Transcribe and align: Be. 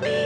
Be. 0.00 0.23